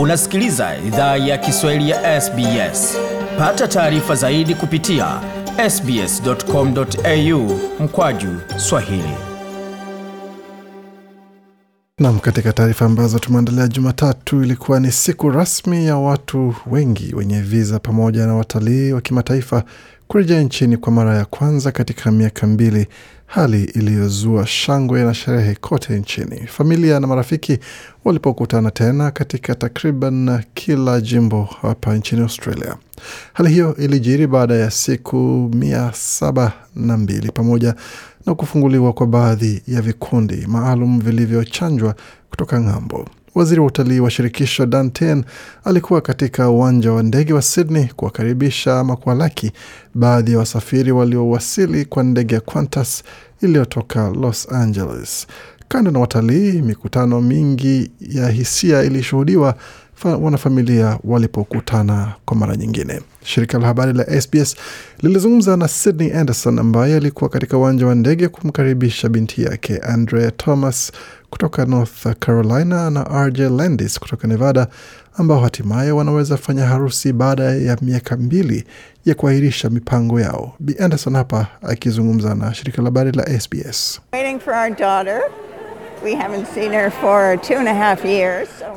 Unasikiliza 0.00 0.76
idhaa 0.86 1.16
ya 1.16 1.38
Kiswahili 1.38 1.90
ya 1.90 2.20
SBS. 2.20 2.96
Pata 3.38 3.68
taarifa 3.68 4.14
zaidi 4.14 4.54
kupitia 4.54 5.20
sbs.com.au 5.70 7.60
mkwaju 7.80 8.28
swahili. 8.56 9.14
Nam, 11.98 12.18
katika 12.18 12.52
taarifa 12.52 12.84
ambazo 12.84 13.18
tumeandalia 13.18 13.68
Jumatatu, 13.68 14.42
ilikuwa 14.42 14.80
ni 14.80 14.92
siku 14.92 15.30
rasmi 15.30 15.86
ya 15.86 15.96
watu 15.96 16.54
wengi 16.70 17.14
wenye 17.14 17.40
viza 17.40 17.78
pamoja 17.78 18.26
na 18.26 18.34
watalii 18.34 18.92
wa 18.92 19.00
kimataifa 19.00 19.64
kurejea 20.08 20.42
nchini 20.42 20.76
kwa 20.76 20.92
mara 20.92 21.16
ya 21.16 21.24
kwanza 21.24 21.72
katika 21.72 22.10
miaka 22.12 22.46
mbili, 22.46 22.86
hali 23.30 23.64
iliyozua 23.64 24.46
shangwe 24.46 25.04
na 25.04 25.14
sherehe 25.14 25.54
kote 25.54 25.98
nchini. 25.98 26.46
Familia 26.46 27.00
na 27.00 27.06
marafiki 27.06 27.58
walipokutana 28.04 28.70
tena 28.70 29.10
katika 29.10 29.54
takriban 29.54 30.42
kila 30.54 31.00
jimbo 31.00 31.48
hapa 31.62 31.94
nchini 31.96 32.22
Australia. 32.22 32.76
Hali 33.32 33.48
hiyo 33.50 33.76
ilijiri 33.76 34.26
baada 34.26 34.54
ya 34.54 34.70
siku 34.70 35.50
mia 35.54 35.90
saba 35.94 36.52
na 36.76 36.96
mbili 36.96 37.32
pamoja 37.32 37.74
na 38.26 38.34
kufunguliwa 38.34 38.92
kwa 38.92 39.06
baadhi 39.06 39.62
ya 39.68 39.82
vikundi 39.82 40.46
maalum 40.46 41.00
vilivyochanjwa 41.00 41.94
kutoka 42.30 42.60
ng'ambo. 42.60 43.08
Waziri 43.34 43.60
wa 43.60 43.66
utalii 43.66 44.00
wa 44.00 44.10
shirikisho 44.10 44.66
Dan 44.66 44.90
Ten 44.90 45.24
alikuwa 45.64 46.00
katika 46.00 46.50
uwanja 46.50 46.92
wa 46.92 47.02
ndege 47.02 47.32
wa 47.32 47.42
Sydney 47.42 47.84
kuwakaribisha 47.96 48.78
ama 48.80 48.96
kuwalaki 48.96 49.52
baadhi 49.94 50.32
ya 50.32 50.38
wasafiri 50.38 50.92
waliowasili 50.92 51.84
kwa 51.84 52.02
ndege 52.02 52.34
ya 52.34 52.40
Qantas 52.40 53.02
iliyotoka 53.42 54.08
Los 54.10 54.52
Angeles. 54.52 55.26
Kando 55.68 55.90
na 55.90 55.98
watalii, 55.98 56.62
mikutano 56.62 57.20
mingi 57.20 57.90
ya 58.00 58.28
hisia 58.28 58.82
ilishuhudiwa 58.82 59.54
wanafamilia 60.08 60.98
walipokutana 61.04 62.12
kwa 62.24 62.36
mara 62.36 62.56
nyingine. 62.56 63.00
Shirika 63.24 63.58
la 63.58 63.66
habari 63.66 63.92
la 63.92 64.20
SBS 64.20 64.56
lilizungumza 65.02 65.56
na 65.56 65.68
Sydney 65.68 66.12
Anderson 66.12 66.58
ambaye 66.58 66.96
alikuwa 66.96 67.30
katika 67.30 67.58
uwanja 67.58 67.86
wa 67.86 67.94
ndege 67.94 68.28
kumkaribisha 68.28 69.08
binti 69.08 69.42
yake 69.42 69.78
Andrea 69.78 70.30
Thomas 70.30 70.92
kutoka 71.30 71.64
North 71.66 72.06
Carolina 72.18 72.90
na 72.90 73.26
RJ 73.26 73.38
Landis 73.40 73.98
kutoka 74.00 74.28
Nevada, 74.28 74.66
ambao 75.16 75.40
hatimaye 75.40 75.90
wanaweza 75.90 76.36
fanya 76.36 76.66
harusi 76.66 77.12
baada 77.12 77.42
ya 77.44 77.76
miaka 77.82 78.16
mbili 78.16 78.64
ya 79.04 79.14
kuahirisha 79.14 79.70
mipango 79.70 80.20
yao. 80.20 80.54
Bi 80.60 80.76
Anderson 80.78 81.14
hapa 81.16 81.46
akizungumza 81.62 82.34
na 82.34 82.54
shirika 82.54 82.82
la 82.82 82.86
habari 82.86 83.12
la 83.12 83.40
SBS. 83.40 84.00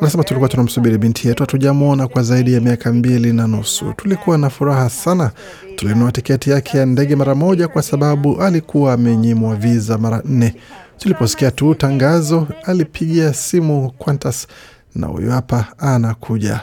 Anasema 0.02 0.23
tulikuwa 0.23 0.49
tunamsubiri 0.49 0.97
binti 0.97 1.27
yetu, 1.27 1.43
hatujamwona 1.43 2.07
kwa 2.07 2.23
zaidi 2.23 2.53
ya 2.53 2.61
miaka 2.61 2.93
mbili 2.93 3.33
na 3.33 3.47
nusu. 3.47 3.93
Tulikuwa 3.97 4.38
na 4.38 4.49
furaha 4.49 4.89
sana. 4.89 5.31
Tulinunua 5.75 6.11
tiketi 6.11 6.49
yake 6.49 6.77
ya 6.77 6.85
ndege 6.85 7.16
mara 7.16 7.35
moja 7.35 7.67
kwa 7.67 7.81
sababu 7.81 8.41
alikuwa 8.41 8.94
amenyimwa 8.94 9.55
viza 9.55 9.97
mara 9.97 10.21
nne. 10.25 10.55
Tuliposikia 10.97 11.51
tu 11.51 11.75
tangazo, 11.75 12.47
alipigia 12.63 13.33
simu 13.33 13.91
Qantas 14.05 14.47
na 14.95 15.07
huyu 15.07 15.31
hapa 15.31 15.66
anakuja. 15.77 16.59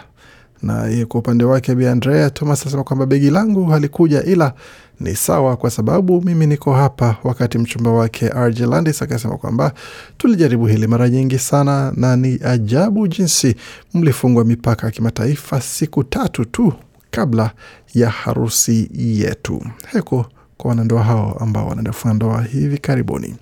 Na 0.62 1.06
kwa 1.08 1.20
upande 1.20 1.44
wake, 1.44 1.74
Bi 1.74 1.86
Andrea 1.86 2.30
Thomas 2.30 2.62
anasema 2.62 2.84
kwamba 2.84 3.06
begi 3.06 3.30
langu 3.30 3.64
halikuja, 3.66 4.22
ila 4.22 4.52
ni 5.00 5.16
sawa 5.16 5.56
kwa 5.56 5.70
sababu 5.70 6.22
mimi 6.22 6.46
niko 6.46 6.72
hapa. 6.74 7.16
Wakati 7.24 7.58
mchumba 7.58 7.90
wake 7.90 8.28
RJ 8.28 8.60
Landis 8.60 9.02
akasema 9.02 9.36
kwamba 9.36 9.72
tulijaribu 10.18 10.66
hili 10.66 10.86
mara 10.86 11.08
nyingi 11.08 11.38
sana, 11.38 11.92
na 11.96 12.16
ni 12.16 12.40
ajabu 12.44 13.08
jinsi 13.08 13.54
mlifungwa 13.94 14.44
mipaka 14.44 14.86
ya 14.86 14.90
kimataifa 14.92 15.60
siku 15.60 16.04
tatu 16.04 16.44
tu 16.44 16.72
kabla 17.10 17.50
ya 17.94 18.10
harusi 18.10 18.90
yetu. 18.94 19.62
Heko 19.92 20.26
kwa 20.56 20.68
wanandoa 20.68 21.02
hao 21.02 21.36
ambao 21.40 21.66
wanaenda 21.68 21.90
kufunga 21.92 22.14
ndoa 22.14 22.42
hivi 22.42 22.78
karibuni. 22.78 23.34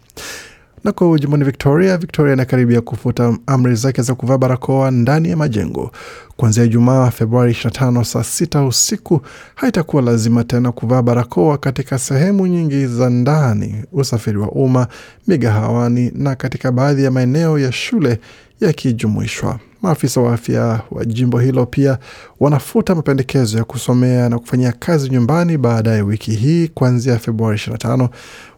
Na 0.84 0.92
kwa 0.92 1.18
jimboni 1.18 1.44
Victoria, 1.44 1.96
Victoria 1.98 2.32
inakaribia 2.34 2.80
kufuta 2.80 3.36
amri 3.46 3.74
zake 3.74 4.02
za 4.02 4.14
kuvaa 4.14 4.38
barakoa 4.38 4.90
ndani 4.90 5.28
ya 5.30 5.36
majengo 5.36 5.90
kuanzia 6.36 6.64
Ijumaa 6.64 7.10
Februari 7.10 7.52
25 7.52 8.04
saa 8.04 8.24
sita 8.24 8.64
usiku. 8.64 9.20
Haitakuwa 9.54 10.02
lazima 10.02 10.44
tena 10.44 10.72
kuvaa 10.72 11.02
barakoa 11.02 11.58
katika 11.58 11.98
sehemu 11.98 12.46
nyingi 12.46 12.86
za 12.86 13.10
ndani, 13.10 13.84
usafiri 13.92 14.38
wa 14.38 14.50
umma, 14.50 14.86
migahawani 15.26 16.12
na 16.14 16.34
katika 16.34 16.72
baadhi 16.72 17.04
ya 17.04 17.10
maeneo 17.10 17.58
ya 17.58 17.72
shule 17.72 18.20
yakijumuishwa. 18.60 19.58
Maafisa 19.82 20.20
wa 20.20 20.34
afya 20.34 20.80
wa 20.90 21.04
jimbo 21.04 21.38
hilo 21.38 21.66
pia 21.66 21.98
wanafuta 22.40 22.94
mapendekezo 22.94 23.58
ya 23.58 23.64
kusomea 23.64 24.28
na 24.28 24.38
kufanyia 24.38 24.72
kazi 24.72 25.10
nyumbani 25.10 25.58
baadaye 25.58 26.02
wiki 26.02 26.30
hii 26.30 26.68
kuanzia 26.68 27.18
Februari 27.18 27.56
25, 27.58 28.08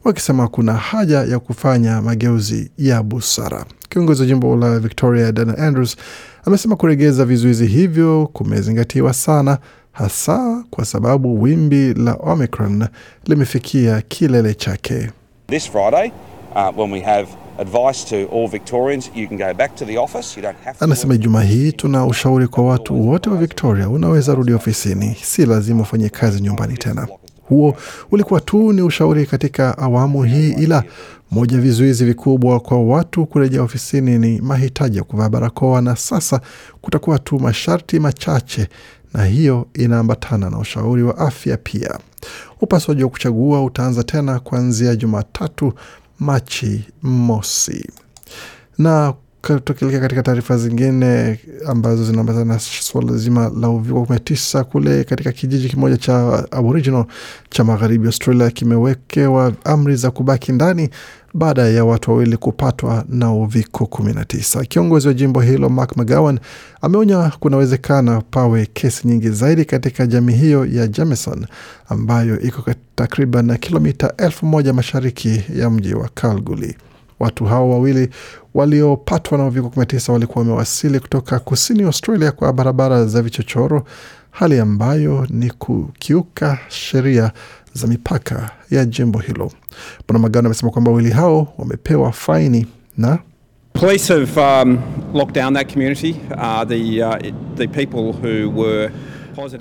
wakisema 0.05 0.49
kuna 0.49 0.73
haja 0.75 1.19
ya 1.23 1.39
kufanya 1.39 2.03
mageuzi 2.03 2.71
ya 2.79 3.03
busara. 3.03 3.65
Kiongozi 3.89 4.21
wa 4.23 4.27
jimbo 4.29 4.57
la 4.57 4.79
Victoria 4.79 5.33
Dana 5.33 5.59
Andrews 5.59 5.97
amesema 6.45 6.77
kuregeza 6.77 7.25
vizuizi 7.25 7.67
hivyo 7.67 8.27
kumezingatiwa 8.33 9.13
sana, 9.13 9.59
hasa 9.93 10.65
kwa 10.71 10.85
sababu 10.85 11.43
wimbi 11.43 11.95
la 11.95 12.15
Omicron 12.15 12.87
limefikia 13.25 14.01
kilele 14.01 14.55
chake. 14.55 15.11
This 15.49 15.71
Friday, 15.71 16.13
uh, 16.55 16.79
when 16.79 16.93
we 16.93 17.01
have 17.01 17.29
Anasema 20.81 21.17
Juma 21.17 21.43
hii 21.43 21.73
tuna 21.73 22.07
ushauri 22.07 22.47
kwa 22.49 22.65
watu 22.67 23.09
wote 23.09 23.31
wa 23.31 23.37
Victoria, 23.37 23.89
unaweza 23.89 24.35
rudi 24.35 24.53
ofisini, 24.53 25.17
si 25.23 25.47
lazima 25.47 25.83
ufanye 25.83 26.09
kazi 26.09 26.41
nyumbani 26.43 26.77
tena. 26.77 27.09
Huo 27.49 27.77
ulikuwa 28.11 28.41
tu 28.41 28.73
ni 28.73 28.83
ushauri 28.83 29.27
katika 29.27 29.79
awamu 29.79 30.23
hii, 30.23 30.51
ila 30.53 30.85
moja 31.31 31.59
vizuizi 31.59 32.05
vikubwa 32.05 32.61
kwa 32.61 32.83
watu 32.83 33.27
kurejea 33.27 33.63
ofisini 33.63 34.19
ni 34.19 34.41
mahitaji 34.41 34.97
ya 34.99 35.05
kuvaa 35.05 35.29
barakoa, 35.29 35.81
na 35.83 35.97
sasa 35.97 36.41
kutakuwa 36.81 37.19
tu 37.19 37.39
masharti 37.41 37.99
machache, 38.01 38.69
na 39.15 39.25
hiyo 39.25 39.67
inaambatana 39.75 40.51
na 40.51 40.59
ushauri 40.59 41.03
wa 41.03 41.19
afya 41.19 41.57
pia. 41.57 41.99
Upasuaji 42.61 43.03
wa 43.05 43.09
kuchagua 43.11 43.65
utaanza 43.65 44.03
tena 44.05 44.41
kuanzia 44.41 44.97
Jumatatu 44.97 45.73
Machi 46.21 46.85
mosi. 47.03 47.93
Na 48.79 49.15
tukielekea 49.43 50.01
katika 50.01 50.23
taarifa 50.23 50.59
zingine 50.59 51.39
ambazo 51.67 52.05
zinaambatana 52.05 52.45
na 52.45 52.59
suala 52.59 53.17
zima 53.17 53.53
la 53.61 53.69
uviko 53.69 53.95
kumi 54.05 54.15
na 54.15 54.19
tisa, 54.19 54.65
kule 54.65 55.05
katika 55.05 55.33
kijiji 55.33 55.69
kimoja 55.69 55.97
cha 55.97 56.47
Aboriginal 56.51 57.05
cha 57.51 57.65
magharibi 57.65 58.07
Australia 58.07 58.51
kimewekewa 58.51 59.53
amri 59.65 59.97
za 59.97 60.11
kubaki 60.11 60.53
ndani 60.53 60.91
baada 61.35 61.69
ya 61.69 61.85
watu 61.85 62.11
wawili 62.11 62.37
kupatwa 62.37 63.05
na 63.09 63.33
uviko 63.33 63.85
19. 63.85 64.65
Kiongozi 64.65 65.09
wa 65.09 65.15
jimbo 65.15 65.41
hilo 65.41 65.69
Mark 65.69 65.97
McGowan 65.97 66.39
ameonya 66.81 67.33
kunawezekana 67.41 68.21
pawe 68.31 68.67
kesi 68.73 69.09
nyingi 69.09 69.31
zaidi 69.31 69.65
katika 69.65 70.07
jamii 70.07 70.33
hiyo 70.35 70.67
ya 70.67 70.87
Jameson 70.87 71.47
ambayo 71.89 72.41
iko 72.41 72.65
takriban 72.95 73.59
kilomita 73.59 74.13
elfu 74.17 74.47
moja 74.47 74.73
mashariki 74.73 75.43
ya 75.57 75.71
mji 75.71 75.95
wa 75.95 76.09
Kalgoorlie. 76.15 76.77
Watu 77.21 77.45
hao 77.45 77.71
wawili 77.71 78.09
waliopatwa 78.55 79.39
na 79.39 79.47
uviko 79.47 79.69
19 79.69 80.13
walikuwa 80.13 80.43
wamewasili 80.45 81.01
kutoka 81.01 81.39
kusini 81.39 81.83
Australia 81.83 82.33
kwa 82.33 82.53
barabara 82.53 83.05
za 83.07 83.23
vichochoro, 83.23 83.85
hali 84.31 84.59
ambayo 84.59 85.27
ni 85.31 85.51
kukiuka 85.51 86.59
sheria 86.69 87.33
za 87.75 87.87
mipaka 87.87 88.51
ya 88.71 88.85
jimbo 88.85 89.19
hilo. 89.19 89.53
Bwana 90.09 90.19
Magano 90.19 90.47
amesema 90.47 90.71
kwamba 90.73 90.91
wawili 90.91 91.11
hao 91.11 91.53
wamepewa 91.59 92.13
faini 92.13 92.67
na 92.99 93.19
Police 93.73 94.13
have 94.13 94.37
um, 94.41 94.79
locked 95.15 95.35
down 95.35 95.55
that 95.55 95.73
community. 95.73 96.17
Uh, 96.37 96.65
the, 96.65 97.03
uh, 97.03 97.19
the 97.57 97.69
people 97.69 98.13
who 98.13 98.51
were 98.51 98.91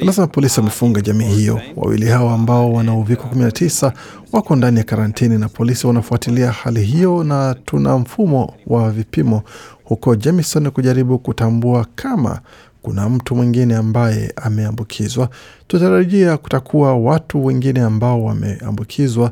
Anasema 0.01 0.27
polisi 0.27 0.59
wamefunga 0.59 1.01
jamii 1.01 1.25
hiyo. 1.27 1.61
Wawili 1.75 2.05
hao 2.07 2.29
ambao 2.29 2.73
wana 2.73 2.95
uviko 2.95 3.27
19 3.35 3.91
wako 4.31 4.55
ndani 4.55 4.77
ya 4.77 4.83
karantini 4.83 5.37
na 5.37 5.49
polisi 5.49 5.87
wanafuatilia 5.87 6.51
hali 6.51 6.81
hiyo, 6.83 7.23
na 7.23 7.55
tuna 7.65 7.97
mfumo 7.97 8.53
wa 8.67 8.91
vipimo 8.91 9.43
huko 9.83 10.15
Jamison 10.15 10.71
kujaribu 10.71 11.19
kutambua 11.19 11.85
kama 11.95 12.39
kuna 12.81 13.09
mtu 13.09 13.35
mwingine 13.35 13.75
ambaye 13.75 14.33
ameambukizwa. 14.35 15.29
Tutarajia 15.67 16.37
kutakuwa 16.37 16.97
watu 16.97 17.45
wengine 17.45 17.81
ambao 17.81 18.23
wameambukizwa 18.23 19.31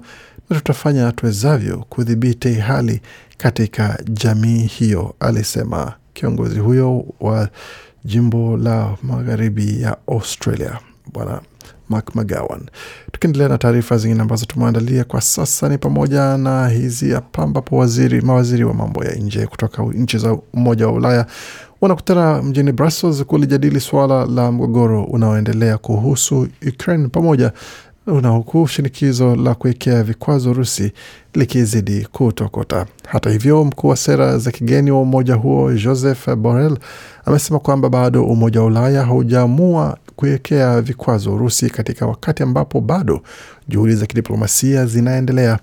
na 0.49 0.55
tutafanya 0.55 1.11
tuwezavyo 1.11 1.77
kudhibiti 1.89 2.53
hali 2.53 3.01
katika 3.37 3.99
jamii 4.09 4.59
hiyo, 4.65 5.15
alisema 5.19 5.93
kiongozi 6.13 6.59
huyo 6.59 7.05
wa 7.19 7.49
jimbo 8.05 8.57
la 8.57 8.97
magharibi 9.03 9.81
ya 9.81 9.97
Australia 10.07 10.79
Bwana 11.13 11.41
Mark 11.89 12.15
McGowan. 12.15 12.61
Tukiendelea 13.11 13.47
na 13.49 13.57
taarifa 13.57 13.97
zingine 13.97 14.21
ambazo 14.21 14.45
tumeandalia 14.45 15.03
kwa 15.03 15.21
sasa 15.21 15.69
ni 15.69 15.77
pamoja 15.77 16.37
na 16.37 16.67
hizi 16.69 17.11
hapa, 17.11 17.43
ambapo 17.43 17.77
waziri 17.77 18.21
mawaziri 18.21 18.63
wa 18.63 18.73
mambo 18.73 19.03
ya 19.05 19.15
nje 19.15 19.45
kutoka 19.47 19.83
nchi 19.83 20.17
za 20.17 20.37
Umoja 20.53 20.87
wa 20.87 20.93
Ulaya 20.93 21.25
wanakutana 21.81 22.41
mjini 22.43 22.71
Brussels 22.71 23.23
kulijadili 23.23 23.79
suala 23.79 24.25
la 24.25 24.51
mgogoro 24.51 25.03
unaoendelea 25.03 25.77
kuhusu 25.77 26.47
Ukraine 26.67 27.07
pamoja 27.07 27.51
na 28.07 28.29
huku 28.29 28.67
shinikizo 28.67 29.35
la 29.35 29.55
kuwekea 29.55 30.03
vikwazo 30.03 30.51
Urusi 30.51 30.91
likizidi 31.33 32.07
kutokota. 32.11 32.85
Hata 33.07 33.29
hivyo, 33.29 33.63
mkuu 33.63 33.87
wa 33.87 33.95
sera 33.95 34.37
za 34.37 34.51
kigeni 34.51 34.91
wa 34.91 35.01
umoja 35.01 35.35
huo 35.35 35.73
Joseph 35.73 36.29
Borrell 36.35 36.77
amesema 37.25 37.59
kwamba 37.59 37.89
bado 37.89 38.25
Umoja 38.25 38.59
wa 38.59 38.65
Ulaya 38.65 39.03
haujaamua 39.05 39.97
kuwekea 40.15 40.81
vikwazo 40.81 41.33
Urusi 41.35 41.69
katika 41.69 42.05
wakati 42.07 42.43
ambapo 42.43 42.81
bado 42.81 43.21
juhudi 43.69 43.95
za 43.95 44.05
kidiplomasia 44.05 44.85
zinaendelea. 44.85 45.59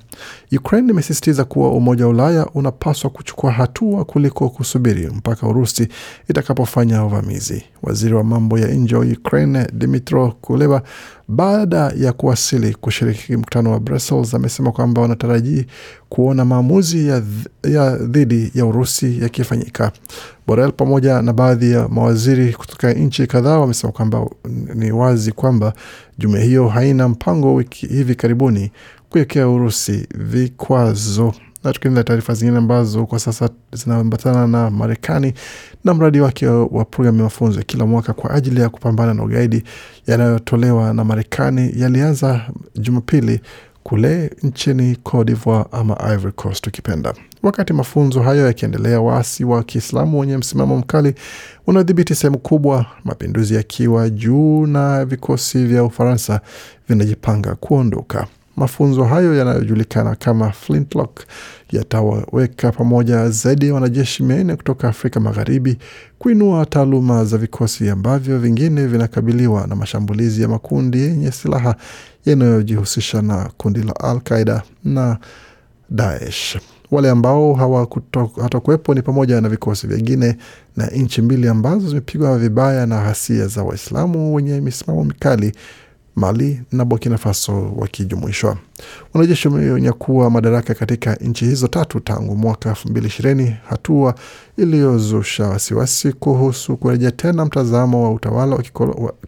Ukraine 0.56 0.90
imesisitiza 0.92 1.44
kuwa 1.44 1.72
Umoja 1.72 2.04
wa 2.04 2.10
Ulaya 2.10 2.46
unapaswa 2.54 3.10
kuchukua 3.10 3.52
hatua 3.52 4.04
kuliko 4.04 4.48
kusubiri 4.50 5.06
mpaka 5.06 5.46
Urusi 5.46 5.88
itakapofanya 6.28 7.04
uvamizi. 7.04 7.62
Waziri 7.82 8.14
wa 8.14 8.24
mambo 8.24 8.58
ya 8.58 8.68
nje 8.68 8.96
wa 8.96 9.04
Ukraine 9.04 9.66
Dmytro 9.72 10.32
Kuleba, 10.40 10.82
baada 11.28 11.92
ya 11.96 12.12
kuwasili 12.12 12.74
kushiriki 12.74 13.36
mkutano 13.36 13.70
wa 13.72 13.80
Brussels, 13.80 14.34
amesema 14.34 14.72
kwamba 14.72 15.02
wanatarajii 15.02 15.66
kuona 16.08 16.44
maamuzi 16.44 17.08
ya, 17.08 17.22
ya 17.64 17.96
dhidi 17.96 18.50
ya 18.54 18.66
Urusi 18.66 19.22
yakifanyika. 19.22 19.92
Borel 20.46 20.72
pamoja 20.72 21.22
na 21.22 21.32
baadhi 21.32 21.70
ya 21.72 21.88
mawaziri 21.88 22.52
kutoka 22.52 22.92
nchi 22.92 23.26
kadhaa 23.26 23.58
wamesema 23.58 23.92
kwamba 23.92 24.26
ni 24.74 24.92
wazi 24.92 25.32
kwamba 25.32 25.72
jumuiya 26.18 26.44
hiyo 26.44 26.68
haina 26.68 27.08
mpango 27.08 27.54
wiki 27.54 27.86
hivi 27.86 28.14
karibuni 28.14 28.70
kuwekea 29.10 29.48
Urusi 29.48 30.06
vikwazo. 30.18 31.34
Na 31.64 31.72
tukiendelea 31.72 32.04
taarifa 32.04 32.34
zingine 32.34 32.58
ambazo 32.58 33.06
kwa 33.06 33.18
sasa 33.18 33.48
zinaambatana 33.72 34.46
na 34.46 34.70
Marekani 34.70 35.34
na 35.84 35.94
mradi 35.94 36.20
wake 36.20 36.46
wa 36.46 36.84
programu 36.84 37.18
ya 37.18 37.24
mafunzo 37.24 37.58
ya 37.58 37.64
kila 37.64 37.86
mwaka 37.86 38.12
kwa 38.12 38.30
ajili 38.30 38.60
ya 38.60 38.68
kupambana 38.68 39.14
na 39.14 39.22
ugaidi 39.24 39.64
yanayotolewa 40.06 40.94
na 40.94 41.04
Marekani 41.04 41.72
yalianza 41.76 42.40
Jumapili 42.76 43.40
kule 43.88 44.30
nchini 44.42 44.96
Cote 44.96 45.24
d'Ivoire 45.32 45.64
ama 45.72 45.96
Ivory 46.14 46.32
Coast 46.32 46.66
ukipenda. 46.66 47.14
Wakati 47.42 47.72
mafunzo 47.72 48.22
hayo 48.22 48.46
yakiendelea, 48.46 49.00
waasi 49.00 49.44
wa 49.44 49.62
Kiislamu 49.62 50.20
wenye 50.20 50.36
msimamo 50.36 50.76
mkali 50.76 51.14
unaodhibiti 51.66 52.14
sehemu 52.14 52.38
kubwa, 52.38 52.86
mapinduzi 53.04 53.54
yakiwa 53.54 54.10
juu 54.10 54.66
na 54.66 55.04
vikosi 55.04 55.64
vya 55.64 55.84
Ufaransa 55.84 56.40
vinajipanga 56.88 57.54
kuondoka. 57.54 58.26
Mafunzo 58.56 59.04
hayo 59.04 59.34
yanayojulikana 59.34 60.14
kama 60.14 60.50
Flintlock 60.52 61.20
yatawaweka 61.72 62.72
pamoja 62.72 63.28
zaidi 63.30 63.66
ya 63.68 63.74
wanajeshi 63.74 64.22
mia 64.22 64.44
nne 64.44 64.56
kutoka 64.56 64.88
Afrika 64.88 65.20
Magharibi, 65.20 65.78
kuinua 66.18 66.66
taaluma 66.66 67.24
za 67.24 67.38
vikosi 67.38 67.88
ambavyo 67.90 68.38
vingine 68.38 68.86
vinakabiliwa 68.86 69.66
na 69.66 69.76
mashambulizi 69.76 70.42
ya 70.42 70.48
makundi 70.48 70.98
yenye 71.00 71.30
silaha 71.32 71.76
yanayojihusisha 72.26 73.22
na 73.22 73.50
kundi 73.56 73.82
la 73.82 73.96
Al 74.00 74.20
Qaida 74.20 74.62
na 74.84 75.18
Daesh. 75.90 76.58
Wale 76.90 77.10
ambao 77.10 77.54
hawatakuwepo 77.54 78.94
ni 78.94 79.02
pamoja 79.02 79.40
na 79.40 79.48
vikosi 79.48 79.86
vingine 79.86 80.36
na 80.76 80.86
nchi 80.86 81.22
mbili 81.22 81.48
ambazo 81.48 81.88
zimepigwa 81.88 82.38
vibaya 82.38 82.86
na 82.86 83.02
ghasia 83.02 83.46
za 83.46 83.62
Waislamu 83.62 84.34
wenye 84.34 84.60
misimamo 84.60 85.04
mikali 85.04 85.52
Mali 86.16 86.60
na 86.72 86.84
Burkina 86.84 87.18
Faso 87.18 87.72
wakijumuishwa. 87.76 88.56
Wanajeshi 89.14 89.48
wamenyakua 89.48 90.30
madaraka 90.30 90.74
katika 90.74 91.14
nchi 91.14 91.44
hizo 91.44 91.68
tatu 91.68 92.00
tangu 92.00 92.36
mwaka 92.36 92.68
elfu 92.68 92.88
mbili 92.88 93.06
ishirini, 93.06 93.56
hatua 93.68 94.14
iliyozusha 94.56 95.44
wasiwasi 95.46 96.12
kuhusu 96.12 96.76
kurejea 96.76 97.10
tena 97.10 97.44
mtazamo 97.44 98.02
wa 98.04 98.12
utawala 98.12 98.56
wa 98.56 98.62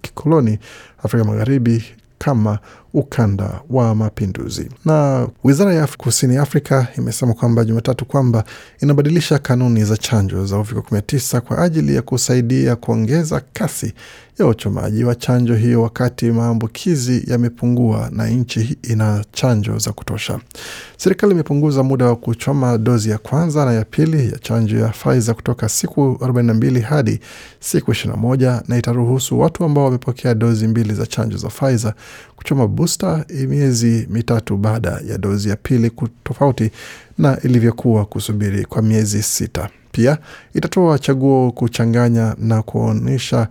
kikoloni 0.02 0.58
Afrika 1.02 1.24
Magharibi 1.24 1.84
kama 2.18 2.58
ukanda 2.94 3.60
wa 3.70 3.94
mapinduzi. 3.94 4.70
Na 4.84 5.28
wizara 5.44 5.74
ya 5.74 5.86
kusini 5.86 6.36
Afrika 6.36 6.86
imesema 6.98 7.34
kwamba 7.34 7.64
Jumatatu 7.64 8.04
kwamba 8.04 8.44
inabadilisha 8.80 9.38
kanuni 9.38 9.84
za 9.84 9.96
chanjo 9.96 10.46
za 10.46 10.58
uviko 10.58 10.80
19 10.80 11.40
kwa 11.40 11.58
ajili 11.58 11.94
ya 11.94 12.02
kusaidia 12.02 12.76
kuongeza 12.76 13.40
kasi 13.52 13.92
ya 14.38 14.46
uchomaji 14.46 15.04
wa 15.04 15.14
chanjo 15.14 15.54
hiyo, 15.54 15.82
wakati 15.82 16.30
maambukizi 16.30 17.24
yamepungua 17.26 18.08
na 18.12 18.26
nchi 18.28 18.78
ina 18.82 19.24
chanjo 19.32 19.78
za 19.78 19.92
kutosha. 19.92 20.40
Serikali 20.96 21.32
imepunguza 21.32 21.82
muda 21.82 22.06
wa 22.06 22.16
kuchoma 22.16 22.78
dozi 22.78 23.10
ya 23.10 23.18
kwanza 23.18 23.64
na 23.64 23.72
ya 23.72 23.84
pili 23.84 24.32
ya 24.32 24.38
chanjo 24.38 24.78
ya 24.78 24.88
Pfizer 24.88 25.34
kutoka 25.34 25.68
siku 25.68 26.00
42 26.20 26.80
hadi 26.80 27.20
siku 27.60 27.90
21 27.90 28.60
na 28.68 28.78
itaruhusu 28.78 29.40
watu 29.40 29.64
ambao 29.64 29.84
wamepokea 29.84 30.34
dozi 30.34 30.68
mbili 30.68 30.94
za 30.94 31.06
chanjo 31.06 31.36
za 31.36 31.48
Pfizer 31.48 31.94
kuchoma 32.36 32.66
booster 32.68 33.24
miezi 33.48 34.06
mitatu 34.10 34.56
baada 34.56 35.00
ya 35.08 35.18
dozi 35.18 35.48
ya 35.48 35.56
pili, 35.56 35.92
tofauti 36.24 36.70
na 37.18 37.38
ilivyokuwa 37.42 38.04
kusubiri 38.04 38.64
kwa 38.64 38.82
miezi 38.82 39.22
sita. 39.22 39.68
Pia 39.92 40.18
itatoa 40.54 40.98
chaguo 40.98 41.50
kuchanganya 41.52 42.34
na 42.38 42.62
kuonyesha 42.62 43.48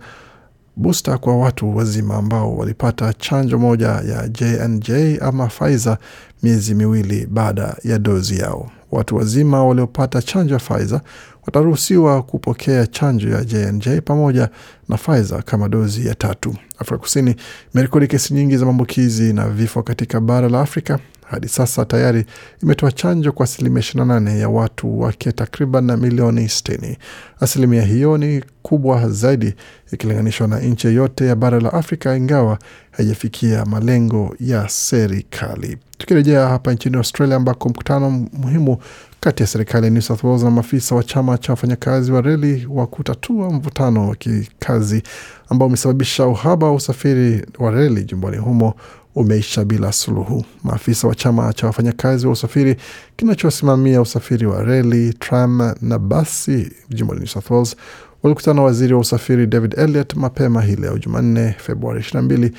booster 0.76 1.18
kwa 1.20 1.36
watu 1.36 1.76
wazima 1.76 2.14
ambao 2.16 2.56
walipata 2.56 3.12
chanjo 3.12 3.58
moja 3.58 3.88
ya 3.88 4.28
JNJ 4.28 4.90
ama 5.20 5.46
Pfizer 5.46 5.98
miezi 6.42 6.74
miwili 6.74 7.26
baada 7.26 7.76
ya 7.84 7.98
dozi 7.98 8.38
yao. 8.38 8.70
Watu 8.92 9.16
wazima 9.16 9.64
waliopata 9.64 10.22
chanjo 10.22 10.54
ya 10.54 10.60
Pfizer 10.60 11.00
wataruhusiwa 11.46 12.22
kupokea 12.22 12.86
chanjo 12.86 13.28
ya 13.28 13.44
JNJ 13.44 13.88
pamoja 14.04 14.48
na 14.88 14.96
Pfizer 14.96 15.42
kama 15.42 15.68
dozi 15.68 16.06
ya 16.06 16.14
tatu. 16.14 16.56
Afrika 16.78 16.98
Kusini 16.98 17.36
imerekodi 17.74 18.06
kesi 18.06 18.34
nyingi 18.34 18.56
za 18.56 18.64
maambukizi 18.64 19.32
na 19.32 19.48
vifo 19.48 19.82
katika 19.82 20.20
bara 20.20 20.48
la 20.48 20.60
Afrika. 20.60 20.98
Hadi 21.30 21.48
sasa 21.48 21.84
tayari 21.84 22.24
imetoa 22.62 22.92
chanjo 22.92 23.32
kwa 23.32 23.44
asilimia 23.44 23.82
28 23.82 24.38
ya 24.38 24.48
watu 24.48 25.00
wake 25.00 25.32
takriban 25.32 25.84
na 25.84 25.96
milioni 25.96 26.44
60. 26.44 26.96
Asilimia 27.40 27.82
hiyo 27.82 28.18
ni 28.18 28.44
kubwa 28.62 29.08
zaidi 29.08 29.54
ikilinganishwa 29.92 30.46
na 30.48 30.58
nchi 30.60 30.94
yote 30.94 31.26
ya 31.26 31.36
bara 31.36 31.60
la 31.60 31.72
Afrika, 31.72 32.16
ingawa 32.16 32.58
haijafikia 32.90 33.64
malengo 33.64 34.36
ya 34.40 34.68
serikali. 34.68 35.78
Tukirejea 35.98 36.48
hapa 36.48 36.72
nchini 36.72 36.96
Australia 36.96 37.36
ambako 37.36 37.68
mkutano 37.68 38.10
muhimu 38.32 38.78
kati 39.20 39.42
ya 39.42 39.46
serikali 39.46 39.84
ya 39.86 39.90
New 39.90 40.02
South 40.02 40.24
Wales 40.24 40.42
na 40.42 40.50
maafisa 40.50 40.94
wa 40.94 41.02
chama 41.04 41.38
cha 41.38 41.52
wafanyakazi 41.52 42.12
wa 42.12 42.20
reli 42.20 42.66
wa 42.70 42.86
kutatua 42.86 43.50
mvutano 43.50 44.08
wa 44.08 44.16
kikazi 44.16 45.02
ambao 45.48 45.68
umesababisha 45.68 46.26
uhaba 46.26 46.66
wa 46.66 46.74
usafiri 46.74 47.46
wa 47.58 47.70
reli 47.70 48.04
jumbani 48.04 48.36
humo 48.36 48.74
umeisha 49.16 49.64
bila 49.64 49.92
suluhu. 49.92 50.44
Maafisa 50.64 51.08
wa 51.08 51.14
chama 51.14 51.52
cha 51.52 51.66
wafanyakazi 51.66 52.26
wa 52.26 52.32
usafiri 52.32 52.76
kinachosimamia 53.16 54.00
usafiri 54.00 54.46
wa 54.46 54.62
reli, 54.64 55.12
tram 55.14 55.74
na 55.82 55.98
basi 55.98 56.72
jimboni 56.90 57.20
New 57.20 57.28
South 57.28 57.50
Wales 57.50 57.76
walikutana 58.22 58.54
na 58.54 58.62
waziri 58.62 58.94
wa 58.94 59.00
usafiri 59.00 59.46
David 59.46 59.78
Elliott 59.78 60.14
mapema 60.14 60.62
hii 60.62 60.76
leo 60.76 60.98
Jumanne, 60.98 61.52
Februari 61.58 62.00
22 62.00 62.50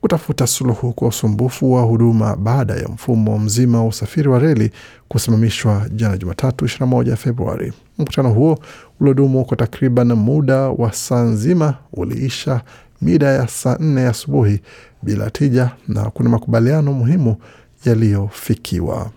kutafuta 0.00 0.46
suluhu 0.46 0.92
kwa 0.92 1.08
usumbufu 1.08 1.72
wa 1.72 1.82
huduma 1.82 2.36
baada 2.36 2.74
ya 2.74 2.88
mfumo 2.88 3.38
mzima 3.38 3.78
wa 3.82 3.86
usafiri 3.88 4.28
wa 4.28 4.38
reli 4.38 4.70
kusimamishwa 5.08 5.86
jana 5.94 6.16
Jumatatu 6.18 6.64
21 6.64 7.16
Februari. 7.16 7.72
Mkutano 7.98 8.30
huo 8.32 8.58
uliodumu 9.00 9.44
kwa 9.44 9.56
takriban 9.56 10.12
muda 10.12 10.56
wa 10.68 10.92
saa 10.92 11.22
nzima 11.22 11.74
uliisha 11.92 12.60
mida 13.02 13.26
ya 13.28 13.48
saa 13.48 13.76
nne 13.80 14.06
asubuhi 14.06 14.60
bila 15.02 15.30
tija 15.30 15.70
na 15.88 16.04
kuna 16.10 16.30
makubaliano 16.30 16.92
muhimu 16.92 17.36
yaliyofikiwa. 17.84 19.10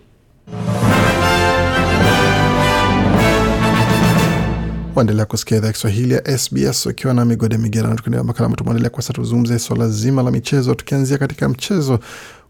Waendelea 4.94 5.24
kusikia 5.24 5.56
idhaa 5.56 5.72
Kiswahili 5.72 6.14
ya 6.14 6.38
SBS 6.38 6.86
ukiwa 6.86 7.14
na 7.14 7.24
migode 7.24 7.58
migerano, 7.58 7.94
tukiendelea 7.94 8.24
makala 8.24 8.48
matumaendelea 8.48 8.90
kwa 8.90 9.02
sasa. 9.02 9.12
Tuzungumzie 9.12 9.58
swala 9.58 9.88
zima 9.88 10.22
la 10.22 10.30
michezo, 10.30 10.74
tukianzia 10.74 11.18
katika 11.18 11.48
mchezo 11.48 11.98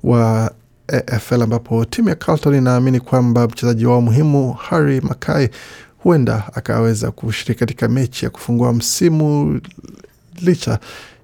wa 0.04 0.52
AFL 0.88 1.42
ambapo 1.42 1.84
timu 1.84 2.08
ya 2.08 2.14
Carlton 2.14 2.54
inaamini 2.54 3.00
kwamba 3.00 3.46
mchezaji 3.48 3.86
wao 3.86 4.00
muhimu 4.00 4.52
Harry 4.52 5.00
Mackay 5.00 5.48
huenda 5.98 6.42
akaweza 6.54 7.10
kushiriki 7.10 7.60
katika 7.60 7.88
mechi 7.88 8.24
ya 8.24 8.30
kufungua 8.30 8.72
msimu 8.72 9.60
licha 10.42 10.78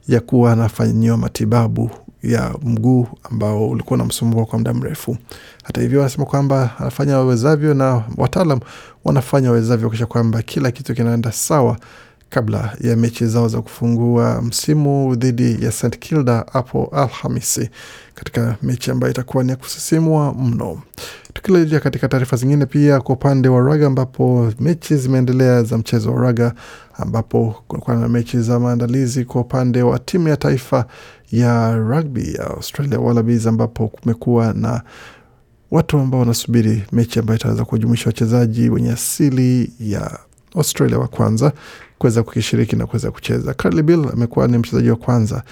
ya 0.08 0.20
kuwa 0.20 0.52
anafanyiwa 0.52 1.16
matibabu 1.16 1.90
ya 2.22 2.54
mguu 2.62 3.06
ambao 3.30 3.68
ulikuwa 3.70 3.94
unamsumbua 3.94 4.44
kwa 4.46 4.58
muda 4.58 4.74
mrefu. 4.74 5.16
Hata 5.64 5.80
hivyo, 5.80 6.00
anasema 6.00 6.24
kwamba 6.24 6.70
anafanya 6.78 7.16
wawezavyo 7.18 7.74
na 7.74 8.02
wataalam 8.16 8.60
wanafanya 9.04 9.48
wawezavyo 9.50 9.88
kuakisha 9.88 10.06
kwamba 10.06 10.42
kila 10.42 10.70
kitu 10.70 10.94
kinaenda 10.94 11.32
sawa 11.32 11.76
kabla 12.30 12.76
ya 12.80 12.96
mechi 12.96 13.26
zao 13.26 13.48
za 13.48 13.62
kufungua 13.62 14.42
msimu 14.42 15.14
dhidi 15.16 15.64
ya 15.64 15.72
St 15.72 15.98
Kilda 15.98 16.46
hapo 16.52 16.84
Alhamisi, 16.92 17.70
katika 18.14 18.56
mechi 18.62 18.90
ambayo 18.90 19.10
itakuwa 19.10 19.44
ni 19.44 19.50
ya 19.50 19.56
kusisimua 19.56 20.34
mno. 20.34 20.82
Tukirejea 21.32 21.80
katika 21.80 22.08
taarifa 22.08 22.36
zingine, 22.36 22.66
pia 22.66 23.00
kwa 23.00 23.14
upande 23.14 23.48
wa 23.48 23.60
raga, 23.62 23.86
ambapo 23.86 24.52
mechi 24.60 24.96
zimeendelea 24.96 25.62
za 25.62 25.78
mchezo 25.78 26.12
wa 26.14 26.22
raga, 26.22 26.54
ambapo 26.94 27.54
kulikuwa 27.68 27.96
na 27.96 28.08
mechi 28.08 28.38
za 28.40 28.60
maandalizi 28.60 29.24
kwa 29.24 29.40
upande 29.40 29.82
wa 29.82 29.98
timu 29.98 30.28
ya 30.28 30.36
taifa 30.36 30.84
ya 31.32 31.76
rugby 31.76 32.34
ya 32.34 32.46
Australia 32.46 33.00
Wallabies, 33.00 33.46
ambapo 33.46 33.88
kumekuwa 33.88 34.52
na 34.52 34.82
watu 35.70 35.98
ambao 35.98 36.20
wanasubiri 36.20 36.84
mechi 36.92 37.18
ambayo 37.18 37.38
itaweza 37.38 37.64
kujumuisha 37.64 38.06
wachezaji 38.06 38.68
wenye 38.70 38.90
asili 38.92 39.72
ya 39.80 40.18
Australia 40.56 40.98
wa 40.98 41.08
kwanza 41.08 41.52
kuweza 41.98 42.22
kukishiriki 42.22 42.76
na 42.76 42.86
kuweza 42.86 43.10
kucheza. 43.10 43.54
Carly 43.54 43.82
Bill 43.82 44.06
amekuwa 44.12 44.48
ni 44.48 44.58
mchezaji 44.58 44.90
wa 44.90 44.96
kwanza 44.96 45.42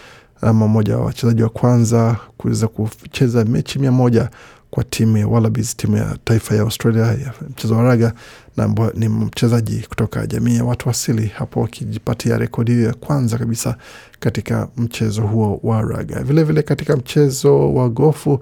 ama 0.41 0.69
mmoja 0.69 0.97
wa 0.97 1.05
wachezaji 1.05 1.43
wa 1.43 1.49
kwanza 1.49 2.17
kuweza 2.37 2.69
kucheza 2.69 3.45
mechi 3.45 3.79
mia 3.79 3.93
moja 3.93 4.31
kwa 4.71 4.85
timu 4.85 5.17
ya 5.19 5.29
Wallabies, 5.29 5.77
timu 5.77 5.97
ya 5.97 6.17
taifa 6.25 6.55
ya 6.55 6.63
Australia 6.63 7.03
ya 7.07 7.33
mchezo 7.51 7.77
wa 7.77 7.83
raga, 7.83 8.13
na 8.57 8.75
ni 8.95 9.09
mchezaji 9.09 9.85
kutoka 9.89 10.27
jamii 10.27 10.57
ya 10.57 10.65
watu 10.65 10.91
asili, 10.91 11.27
hapo 11.27 11.65
akijipatia 11.65 12.39
rekodi 12.39 12.73
hiyo 12.73 12.87
ya 12.87 12.95
kwanza 12.95 13.39
kabisa 13.39 13.77
katika 14.21 14.69
mchezo 14.77 15.23
huo 15.23 15.61
wa 15.63 15.83
raga. 15.83 16.15
Vilevile 16.15 16.43
vile 16.45 16.63
katika 16.63 16.97
mchezo 16.97 17.75
wa 17.75 17.89
gofu 17.89 18.41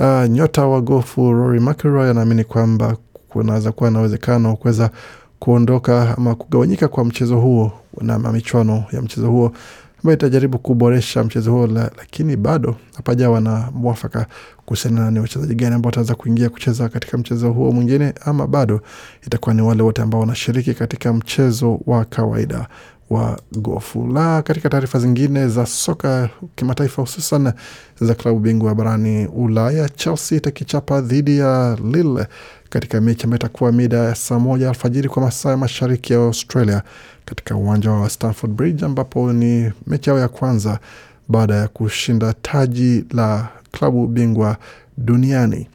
Uh, 0.00 0.24
nyota 0.28 0.66
wa 0.66 0.80
gofu 0.80 1.32
Rory 1.32 1.60
McIlroy 1.60 2.10
anaamini 2.10 2.44
kwamba 2.44 2.96
kunaweza 3.28 3.72
kuwa 3.72 3.90
na 3.90 3.98
uwezekano 3.98 4.48
wa 4.48 4.56
kuweza 4.56 4.90
kuondoka 5.44 6.14
ama 6.18 6.34
kugawanyika 6.34 6.88
kwa 6.88 7.04
mchezo 7.04 7.36
huo 7.40 7.72
na 8.00 8.18
michuano 8.18 8.84
ya 8.92 9.02
mchezo 9.02 9.30
huo 9.30 9.52
ambayo 9.98 10.16
itajaribu 10.16 10.58
kuboresha 10.58 11.24
mchezo 11.24 11.52
huo 11.52 11.66
la, 11.66 11.90
lakini 11.98 12.36
bado 12.36 12.76
hapajawa 12.96 13.40
na 13.40 13.68
mwafaka 13.74 14.26
kuhusiana 14.64 15.10
ni 15.10 15.18
wachezaji 15.20 15.54
gani 15.54 15.74
ambao 15.74 15.88
wataweza 15.88 16.14
kuingia 16.14 16.48
kucheza 16.48 16.88
katika 16.88 17.18
mchezo 17.18 17.50
huo 17.52 17.72
mwingine, 17.72 18.14
ama 18.24 18.46
bado 18.46 18.80
itakuwa 19.26 19.54
ni 19.54 19.62
wale 19.62 19.82
wote 19.82 20.02
ambao 20.02 20.20
wanashiriki 20.20 20.74
katika 20.74 21.12
mchezo 21.12 21.80
wa 21.86 22.04
kawaida 22.04 22.68
wa 23.10 23.40
gofu. 23.52 24.06
La, 24.06 24.42
katika 24.42 24.68
taarifa 24.68 24.98
zingine 24.98 25.48
za 25.48 25.66
soka 25.66 26.28
kimataifa, 26.54 27.02
hususan 27.02 27.52
za 28.00 28.14
klabu 28.14 28.38
bingwa 28.38 28.74
barani 28.74 29.26
Ulaya, 29.26 29.88
Chelsea 29.88 30.38
itakichapa 30.38 31.00
dhidi 31.00 31.38
ya 31.38 31.78
Lille 31.92 32.26
katika 32.70 33.00
mechi 33.00 33.24
ambayo 33.24 33.38
itakuwa 33.38 33.72
mida 33.72 33.96
ya 33.96 34.14
saa 34.14 34.38
moja 34.38 34.68
alfajiri 34.68 35.08
kwa 35.08 35.22
masaa 35.22 35.50
ya 35.50 35.56
mashariki 35.56 36.12
ya 36.12 36.18
Australia 36.18 36.82
katika 37.24 37.56
uwanja 37.56 37.90
wa 37.90 38.10
Stamford 38.10 38.52
Bridge, 38.52 38.84
ambapo 38.84 39.32
ni 39.32 39.72
mechi 39.86 40.10
yao 40.10 40.18
ya 40.18 40.28
kwanza 40.28 40.78
baada 41.28 41.54
ya 41.54 41.68
kushinda 41.68 42.32
taji 42.42 43.04
la 43.10 43.48
klabu 43.72 44.06
bingwa 44.06 44.56
duniani 44.98 45.68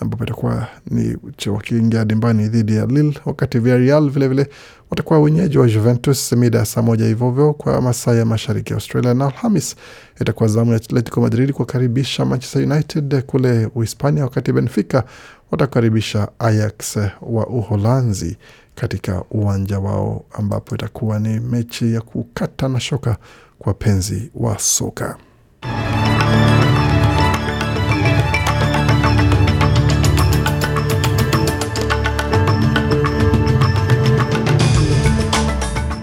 ambapo 0.00 0.24
itakuwa 0.24 0.66
ni 0.90 1.16
wakiingia 1.46 2.04
dimbani 2.04 2.48
dhidi 2.48 2.76
ya 2.76 2.86
Lille, 2.86 3.18
wakati 3.24 3.58
Villarreal 3.58 4.10
vilevile 4.10 4.46
watakuwa 4.94 5.20
wenyeji 5.20 5.58
wa 5.58 5.68
Juventus 5.68 6.32
mida 6.32 6.58
ya 6.58 6.64
saa 6.64 6.82
moja 6.82 7.04
hivyovyo 7.06 7.52
kwa 7.52 7.80
masaa 7.80 8.14
ya 8.14 8.24
mashariki 8.24 8.72
ya 8.72 8.76
Australia, 8.76 9.14
na 9.14 9.26
Alhamis 9.26 9.76
itakuwa 10.20 10.48
zamu 10.48 10.70
ya 10.70 10.76
Atletico 10.76 11.20
Madrid 11.20 11.52
kuwakaribisha 11.52 12.24
Manchester 12.24 12.62
United 12.62 13.22
kule 13.22 13.66
Uhispania, 13.74 14.24
wakati 14.24 14.52
Benfica 14.52 15.02
watakaribisha 15.50 16.28
Ajax 16.38 16.96
wa 17.22 17.46
Uholanzi 17.46 18.36
katika 18.74 19.24
uwanja 19.30 19.78
wao, 19.78 20.24
ambapo 20.32 20.74
itakuwa 20.74 21.18
ni 21.18 21.40
mechi 21.40 21.94
ya 21.94 22.00
kukata 22.00 22.68
na 22.68 22.80
shoka 22.80 23.16
kwa 23.58 23.70
wapenzi 23.70 24.30
wa 24.34 24.58
soka. 24.58 25.16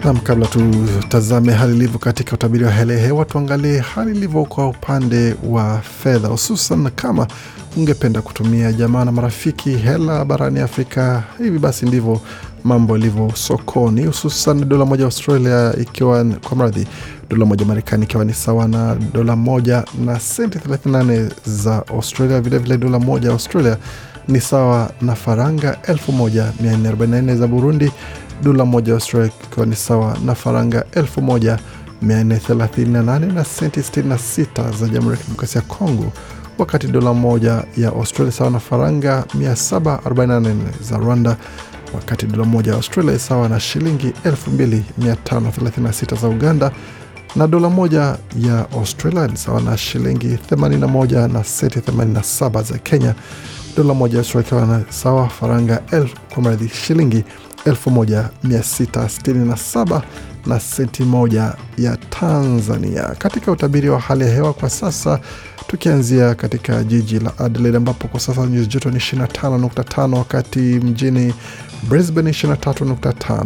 Nam, 0.06 0.18
kabla 0.20 0.46
tutazame 0.48 1.54
hali 1.54 1.76
ilivyo 1.76 2.00
katika 2.00 2.34
utabiri 2.36 2.64
wa 2.66 2.72
hali 2.72 2.94
ya 2.94 3.00
hewa, 3.00 3.26
tuangalie 3.26 3.80
hali 3.80 4.12
ilivyo 4.18 4.46
kwa 4.46 4.68
upande 4.70 5.36
wa 5.50 5.82
fedha, 6.04 6.28
hususan 6.28 6.90
kama 6.96 7.28
ungependa 7.78 8.22
kutumia 8.22 8.74
jamaa 8.74 9.06
na 9.06 9.12
marafiki 9.12 9.70
hela 9.70 10.26
barani 10.26 10.60
Afrika. 10.60 11.24
Hivi 11.38 11.60
basi 11.60 11.86
ndivyo 11.86 12.22
mambo 12.64 12.98
ilivyo 12.98 13.32
sokoni, 13.36 14.06
hususan 14.06 14.70
dola 14.70 14.86
moja 14.86 15.06
Australia 15.06 15.74
ikiwa 15.82 16.24
kwa 16.26 16.58
mradhi, 16.58 16.88
dola 17.32 17.46
moja 17.46 17.66
Marekani 17.66 18.04
ikiwa 18.04 18.26
ni 18.26 18.34
sawa 18.34 18.68
na 18.68 18.96
dola 19.14 19.36
moja 19.36 19.84
na 20.06 20.20
senti 20.20 20.58
38 20.60 21.30
za 21.46 21.88
Australia. 21.88 22.42
Vilevile 22.42 22.78
dola 22.78 23.00
moja 23.00 23.32
Australia 23.32 23.78
ni 24.28 24.42
sawa 24.42 24.92
na 25.02 25.16
faranga 25.16 25.78
1444 25.88 27.36
za 27.36 27.48
Burundi 27.48 27.92
dola 28.44 28.66
moja 28.66 28.94
Australia 28.94 29.32
ikiwa 29.52 29.66
ni 29.66 29.76
sawa 29.76 30.18
na 30.26 30.36
faranga 30.36 30.84
1438 30.96 33.34
na 33.34 33.44
senti 33.46 33.80
66 33.80 34.78
za 34.78 34.88
Jamhuri 34.88 35.16
ya 35.16 35.22
Kidemokrasia 35.22 35.62
ya 35.62 35.68
Kongo, 35.68 36.12
wakati 36.58 36.88
dola 36.88 37.14
moja 37.14 37.64
ya 37.78 37.90
Australia 37.90 38.32
sawa 38.32 38.50
na 38.52 38.60
faranga 38.60 39.26
744 39.38 40.54
za 40.82 40.98
Rwanda, 40.98 41.38
wakati 41.94 42.26
dola 42.26 42.44
moja 42.46 42.72
ya 42.72 42.78
Australia 42.78 43.20
sawa 43.20 43.50
na 43.50 43.60
shilingi 43.60 44.14
2536 44.26 46.18
za 46.22 46.28
Uganda, 46.28 46.72
na 47.36 47.48
dola 47.48 47.70
moja 47.70 48.18
ya 48.40 48.72
Australia 48.72 49.28
ni 49.28 49.38
sawa 49.38 49.62
na 49.62 49.78
shilingi 49.78 50.28
81 50.52 51.34
na 51.34 51.44
senti 51.44 51.80
87 51.80 52.64
za 52.64 52.78
Kenya. 52.78 53.16
Dola 53.78 53.94
moja 53.94 54.14
ya 54.14 54.20
Australia 54.20 54.66
na 54.66 54.82
sawa 54.90 55.30
faranga 55.30 55.82
kwa 56.34 56.44
mradhi 56.44 56.70
shilingi 56.70 57.24
1667 57.66 60.02
na 60.46 60.60
senti 60.60 61.04
moja 61.04 61.54
ya 61.84 61.98
Tanzania. 61.98 63.04
Katika 63.18 63.52
utabiri 63.52 63.90
wa 63.90 64.00
hali 64.00 64.24
ya 64.24 64.30
hewa 64.34 64.54
kwa 64.54 64.70
sasa, 64.70 65.20
tukianzia 65.68 66.36
katika 66.36 66.84
jiji 66.84 67.20
la 67.20 67.38
Adelaide 67.40 67.78
ambapo 67.78 68.08
kwa 68.08 68.20
sasa 68.20 68.46
nyuzi 68.46 68.68
joto 68.68 68.90
ni 68.92 68.98
25.5, 68.98 70.16
wakati 70.18 70.60
mjini 70.60 71.34
Brisbane 71.90 72.32
23.5, 72.32 73.46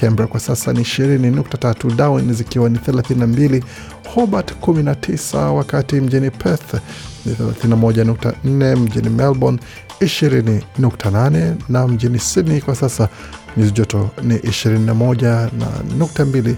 Canberra 0.00 0.26
kwa 0.28 0.40
sasa 0.40 0.72
ni 0.72 0.80
20.3, 0.80 1.94
Darwin 1.96 2.34
zikiwa 2.34 2.68
ni 2.68 2.78
32, 2.78 3.62
Hobart 4.14 4.52
19, 4.60 5.38
wakati 5.50 6.00
mjini 6.00 6.30
Perth 6.30 6.74
ni 7.26 7.32
31.4, 7.34 8.76
mjini 8.76 9.08
Melbourne 9.10 9.58
20.8 10.00 11.54
na 11.68 11.88
mjini 11.88 12.18
Sydney 12.18 12.60
kwa 12.60 12.74
sasa 12.74 13.08
nyuzi 13.56 13.70
joto 13.72 14.10
ni 14.22 14.36
21 14.36 15.48
na 15.58 15.66
nukta 15.98 16.24
mbili 16.24 16.56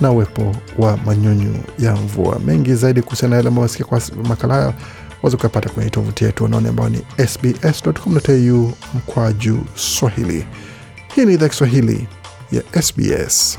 na 0.00 0.10
uwepo 0.10 0.56
wa 0.78 0.96
manyunyu 0.96 1.54
ya 1.78 1.96
mvua. 1.96 2.38
Mengi 2.38 2.74
zaidi 2.74 3.02
kuhusiana 3.02 3.30
na 3.30 3.36
yale 3.36 3.48
ambayo 3.48 3.62
wasikia 3.62 3.86
kwa 3.86 4.00
makala 4.28 4.54
haya 4.54 4.74
waweza 5.22 5.36
kuyapata 5.36 5.68
kwenye 5.68 5.90
tovuti 5.90 6.24
yetu 6.24 6.44
wanaone 6.44 6.68
ambao 6.68 6.88
ni 6.88 6.98
sbs.com.au 7.28 8.72
mkwaju 8.94 9.58
Swahili. 9.74 10.46
Hii 11.14 11.24
ni 11.24 11.34
idhaa 11.34 11.48
Kiswahili 11.48 12.08
ya 12.52 12.82
SBS. 12.82 13.58